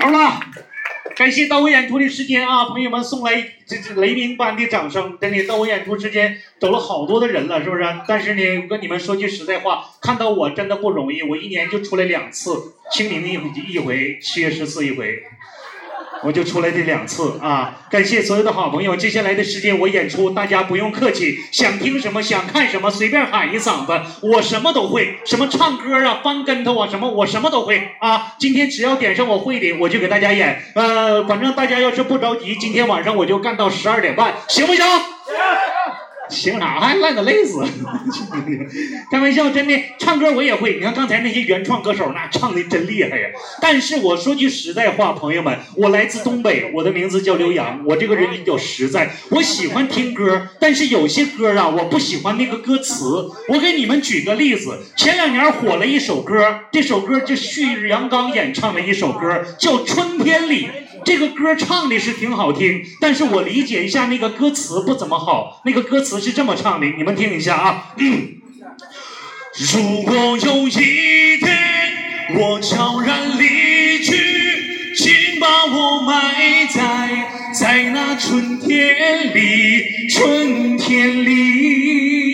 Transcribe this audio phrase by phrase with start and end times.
[0.00, 0.40] 好了，
[1.14, 3.34] 感谢到我演出的时间啊，朋友们送来
[3.66, 5.18] 这这雷鸣般的掌声。
[5.20, 7.84] 真的，到我演出时间走了好多的人了，是不是？
[8.08, 11.22] 但是呢，我跟你们说句实在话，看到我真的不容易。
[11.22, 15.22] 我一年就出来两次，清明一回一回，七月十四一回。
[16.22, 17.78] 我就出来这两次啊！
[17.90, 18.94] 感谢所有的好朋友。
[18.94, 28.34] 接下来的时间我演出，大家不用客气，想听什么想看什么，随便喊一嗓子，我什么都会，什么唱歌啊、翻跟头啊，什么我什么都会啊！
[28.38, 30.62] 今天只要点上我会的，我就给大家演。
[30.74, 34.84] 呃，反正大家要是不着急，今天晚上我就干到十二点半，行不行？
[34.84, 35.69] 行
[36.30, 36.80] 啥？
[36.80, 37.60] 还烂的累死！
[39.10, 40.74] 开玩笑，真的，唱歌我也会。
[40.74, 43.28] 你看刚才那些原创歌手，那唱的真厉害呀。
[43.60, 53.30] 但是我说句实在话，朋友们，我来自东北，我的名字叫刘洋，我这个人比较实在，我喜欢听歌，但是有些歌啊，我不喜欢那个歌词。
[53.48, 60.66] 我给你们举个例子，前两年火了一首歌，这首歌就旭日阳刚演唱的一首歌，叫《春天里》。
[61.04, 65.60] 这个歌唱的是挺好听，但是我理解一下那个歌词不怎么好。
[65.64, 67.94] 那个歌词是这么唱的，你们听一下啊。
[69.72, 71.58] 如果有一天
[72.36, 82.29] 我悄然离去，请把我埋在在那春天里，春天里。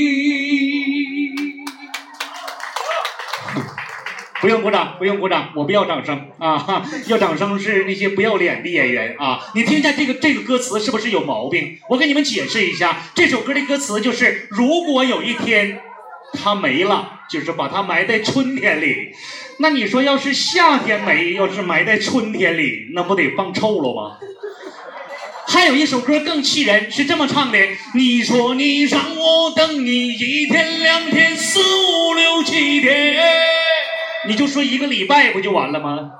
[4.47, 6.87] 不用鼓掌，不用鼓掌，我不要掌声啊！
[7.11, 9.41] 要掌声是那些不要脸的演员啊！
[9.57, 11.77] 你听一下这个这个歌词是不是有毛病？
[11.89, 15.81] 我给你们解释一下，这首歌的歌词就是：如果有一天
[16.35, 19.09] 他没了，就是把他埋在春天里。
[19.59, 24.17] 那你说，要是夏天没，要是埋在春天里，那不得放臭了吗？
[25.49, 27.59] 还有一首歌更气人，是这么唱的：
[27.97, 33.56] 你说你让我等你一天两天四五六七天。
[34.27, 36.11] 你就说一个礼拜不就完了吗？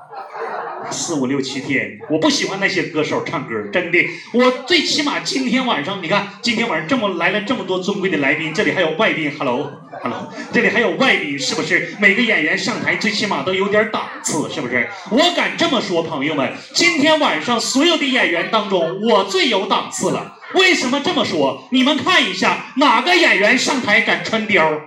[0.89, 3.99] 四五六七天，我不喜欢那些歌手唱歌，真的。
[4.31, 11.93] 我最起码今天晚上，你看今天晚上这么来了这么多尊贵的来宾，这里还有外宾，Hello，Hello，这里还有外宾，是不是？
[11.99, 14.87] 每个演员上台最起码都有点档次，是不是？
[15.09, 20.37] 我敢这么说，朋友们，今天晚上所有的演员当中，我最有档次了。
[20.53, 21.67] 为什么这么说？
[21.71, 24.79] 你们看一下，哪个演员上台敢穿貂？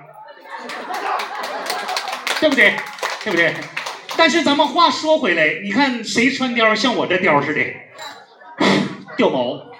[2.40, 2.74] 对不对？
[3.24, 3.54] 对不对？
[4.16, 7.60] 但是咱们话说回来，你看谁穿貂像我这貂似的，
[9.16, 9.60] 掉毛。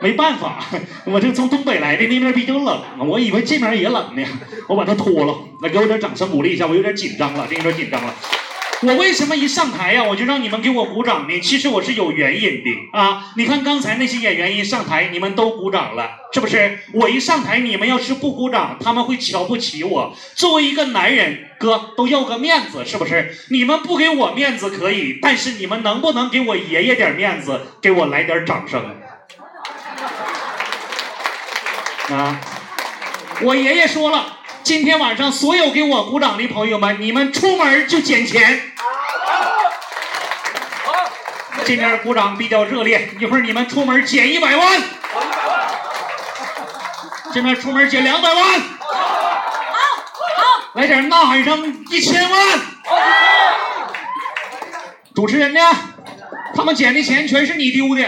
[0.00, 0.64] 没办法，
[1.04, 4.24] 我这从东北来的，那边比较冷，我以为这边也冷呢，
[4.68, 5.36] 我把它脱了。
[5.60, 8.14] 来，给我点掌声鼓励一下，我有点紧张了，这有点紧张了。
[8.80, 11.40] 我为什么一上台呀，我就让你们给我鼓掌呢？
[11.40, 13.32] 其实我是有原因的啊！
[13.36, 16.78] 你看刚才那些演员一上台，你们都鼓掌了，是不是？
[16.92, 20.14] 我一上台，你们要是不鼓掌，他们会瞧不起我。
[20.36, 23.36] 作为一个男人，哥都要个面子，是不是？
[23.50, 28.80] 你们不给我面子可以，但是你们能不能给我爷爷点面子，给我来点掌声？
[32.16, 32.40] 啊！
[33.42, 34.37] 我爷爷说了。
[34.68, 38.60] 今天晚上所有给我鼓掌的朋友们，你们出门就捡钱。
[40.84, 40.92] 好，
[41.64, 44.82] 这边鼓掌比较热烈，一会儿你们出门捡一百万。
[47.32, 48.44] 这边出门捡两百万。
[48.44, 48.88] 好，
[50.36, 52.60] 好，来点呐喊声，一千万。
[55.14, 55.60] 主持人呢？
[56.54, 58.02] 他们捡的钱全是你丢的。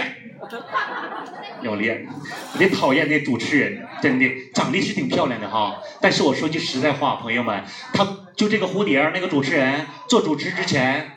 [1.62, 2.06] 要练，
[2.54, 5.82] 我得讨厌那主持人，真的长得是挺漂亮的哈。
[6.00, 8.06] 但是我说句实在话，朋友们，他
[8.36, 11.12] 就这个蝴蝶那个主持人做主持之前，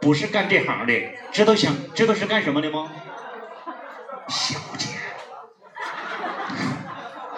[0.00, 0.92] 不是干这行的，
[1.32, 2.90] 知道想知道是干什么的吗？
[4.28, 4.88] 小姐。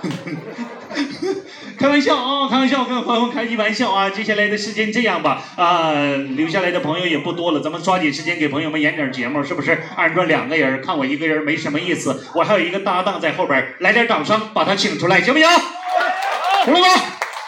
[1.78, 4.11] 开玩笑啊，开玩笑，跟朋友开句玩笑啊。
[4.11, 5.93] 接下来的时间这样吧，啊，
[6.37, 9.78] 留下来的朋友也不多了，咱们抓紧时间给朋友们演点节目，是不是？
[9.94, 15.49] 二人转两个人，看我一个人没什么意思，我还有一个搭档在后边，来点掌声把他请出来，行不行？
[16.65, 16.87] 行了吧。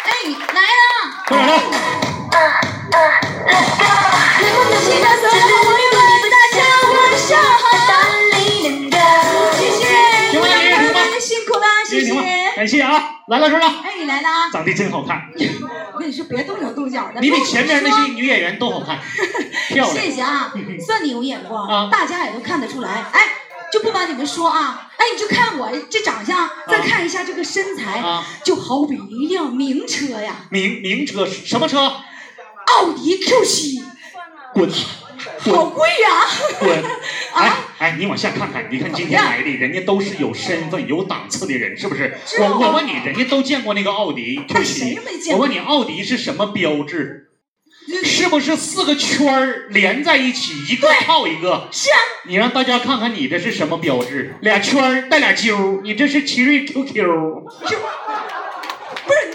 [0.05, 0.11] 哎，
[0.55, 1.25] 来了。
[1.27, 1.90] 快点来。
[12.61, 13.67] 感谢啊，来了是吧？
[13.83, 15.31] 哎，你来了啊，长得真好看。
[15.95, 17.19] 我跟你说，别动手动脚的。
[17.19, 18.99] 你比前面那些女演员都好看，
[19.73, 20.05] 漂亮。
[20.05, 20.53] 谢谢啊，
[20.87, 23.03] 算你有眼光，大家也都看得出来。
[23.13, 23.21] 哎，
[23.73, 28.05] 就不瞒你们说啊，哎，你就看我这长相，再看一下这个身材，
[28.45, 30.35] 就好比一辆名车呀。
[30.51, 31.79] 名名车什么车？
[31.81, 33.83] 奥迪 Q 七。
[34.53, 34.71] 滚。
[35.39, 36.27] 好贵呀！
[36.61, 36.85] 滚！
[37.35, 42.15] 哎哎，你往下看看，你看今天来的人家都是有身份、有档次的人，是不是？
[42.39, 44.99] 我我问你，人家都见过那个奥迪对不起，
[45.33, 47.29] 我问你，奥迪是什么标志？
[48.05, 51.69] 是不是四个圈儿连在一起，一个套一个？
[51.73, 51.97] 是啊。
[52.27, 54.35] 你让大家看看你这是什么标志？
[54.43, 56.85] 俩圈儿带俩揪，你这是奇瑞 QQ。
[56.85, 57.67] 不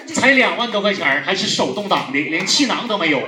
[0.07, 3.24] 是，才两万多块钱还是手动挡的，连气囊都没有。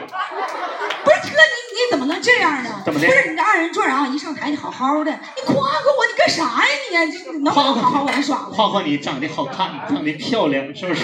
[1.97, 2.69] 怎么能这样呢？
[2.85, 3.07] 怎么的？
[3.07, 7.11] 不是你这二人转啊，一上台你好好的，你夸夸我，你干啥呀你？
[7.11, 8.37] 这能不能好好玩耍？
[8.51, 11.03] 夸夸你长得好看，长得漂亮，是不是？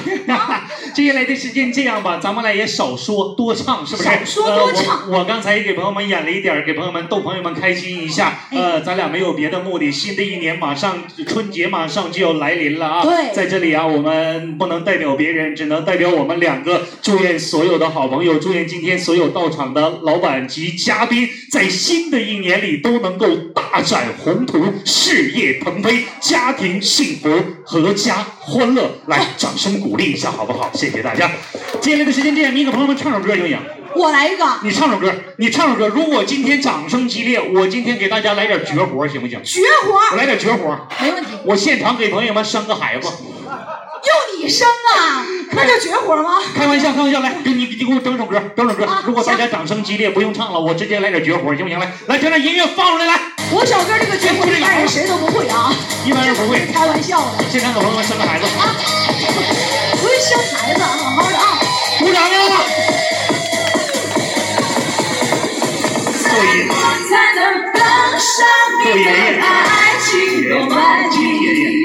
[0.93, 4.09] 接下来的时间这样吧，咱们俩也少说多唱，是不是？
[4.09, 5.09] 少说多唱。
[5.09, 8.41] 我我刚才给朋友们演了一点，给朋友们逗朋友们开心一下。
[8.51, 9.91] 呃，咱俩没有别的目的。
[9.91, 13.03] 新的一年马上春节马上就要来临了啊！
[13.03, 21.29] 对，在这里啊，我们不能代表别人，只能代表我们两个，祝愿所有的好朋友，祝愿今天所有到场的老板及嘉宾。
[21.51, 27.29] 在新的一年里都能够大展宏图，事业腾飞，家庭幸福，
[27.65, 28.89] 阖家欢乐。
[29.07, 30.71] 来，掌声鼓励一下，好不好？
[30.73, 31.31] 谢谢大家。
[31.79, 33.59] 接下来的时间，这样，你给朋友们唱首歌行不行？
[33.95, 34.43] 我来一个。
[34.63, 35.87] 你唱首歌，你唱首歌。
[35.87, 39.39] 如果今天掌声激烈，我今天给大家来点绝活，行不行？
[39.43, 39.93] 绝活。
[40.11, 40.87] 我来点绝活。
[40.99, 41.29] 没问题。
[41.45, 43.07] 我现场给朋友们生个孩子。
[44.03, 45.25] 用你生啊？
[45.51, 46.41] 那叫绝活吗？
[46.55, 48.87] 开玩笑，开玩笑，来，给你，你给我整首歌，整首歌。
[49.05, 51.79] 如果大家掌声激烈，不用唱了，我直接来点绝活，行不行？
[51.79, 53.19] 来，来，将这音乐放出来，来。
[53.51, 55.73] 我小哥这个绝活，一般人谁都不会啊。
[56.05, 56.65] 一般人不会。
[56.73, 57.43] 开玩笑的。
[57.51, 58.45] 现场给朋友们生个孩子。
[58.57, 58.75] 啊，
[60.01, 61.59] 不是生孩子，好好的啊。
[61.99, 62.27] 鼓掌啊！
[66.23, 66.65] 作业。
[68.83, 69.33] 作业。
[70.43, 71.82] 小的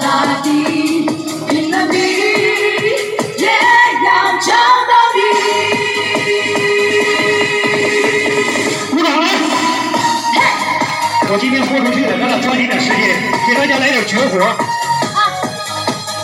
[0.00, 1.06] 大地，
[1.48, 1.98] 拼了命
[3.38, 4.08] 也要
[4.40, 5.18] 找到你。
[11.26, 12.96] 我今天豁出去了，咱俩抓紧点时间，
[13.48, 14.38] 给大家来点绝活。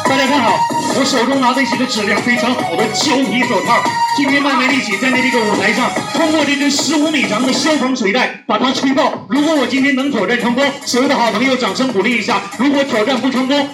[0.09, 0.59] 大家看好，
[0.99, 3.83] 我手中拿的是个质量非常好的胶皮手套。
[4.17, 9.27] 今天卖卖力气，站在这个舞台上，通过这根十五米长的消防水带把它吹爆。
[9.29, 13.69] 如果我今天能挑战成功，所有的好朋友掌声鼓励一下；如果挑战不成功，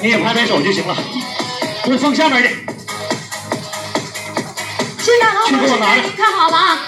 [0.00, 0.96] 你也拍拍手就行了。
[1.86, 2.48] 我放下面去。
[4.98, 6.78] 现在老板，现在您看好了啊！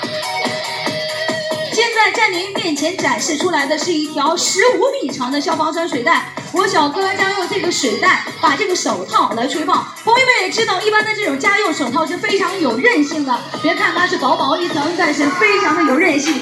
[2.14, 6.32] 在您面前展示出来的是一条十五米长的消防栓水带。
[6.52, 9.84] 我小哥将用这个水袋把这个手套来吹爆。
[10.04, 13.36] 朋友们也知道，一般的这种家用手套是非常有韧性的。
[13.60, 16.40] 别看它是薄薄一层，但是非常的有韧性。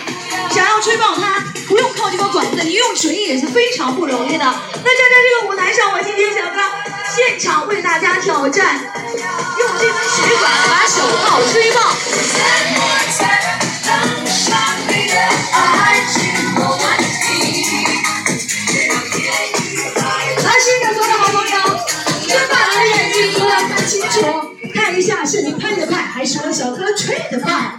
[0.51, 4.45] 想要吹爆它，不用靠这个管子，你用嘴也是非常不容易的。
[4.45, 6.61] 那站在这个舞台上，我今天小哥
[7.17, 8.79] 现场为大家挑战，
[9.59, 11.81] 用这根水管把手套吹爆。
[25.25, 27.79] 是你拍的快，还是我小哥吹的快？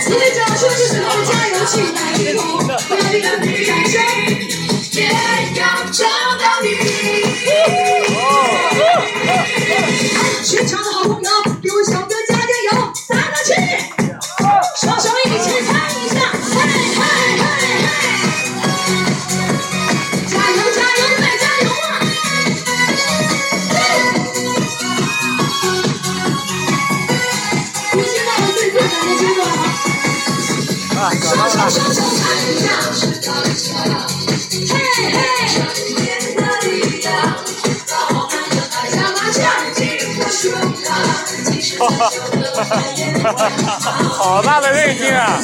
[0.00, 2.34] 所以掌声就是我的加油器，来一
[44.18, 45.38] 好大的韧劲啊！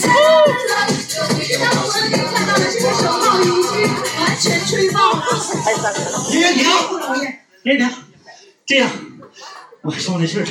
[0.00, 0.12] 加
[4.38, 4.92] 油加油！
[5.64, 5.82] 太好
[6.30, 6.62] 停停
[7.64, 7.80] 停停！
[8.66, 8.90] 这样，
[9.82, 10.46] 我松了气儿。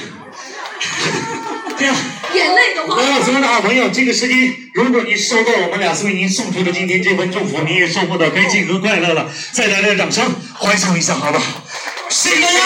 [1.78, 1.96] 这样。
[2.34, 3.02] 眼泪都花。
[3.24, 9.30] 所有的好朋友，这个时间，如果你收到我们俩为您送出的今天这份祝福，你也收获到开心和快乐了。
[9.54, 11.64] 再来点掌声，欢送一下，好不好？
[12.10, 12.58] 谢大家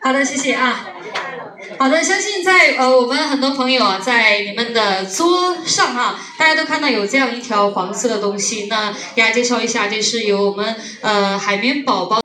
[0.00, 0.86] 好的，谢谢啊。
[1.78, 8.66] 好的，相信在呃我们很多朋友啊，在你们的桌上啊，大家都看到有这样一条黄色的东西。
[8.66, 12.19] 那给大家介绍一下，这是由我们呃海绵宝宝。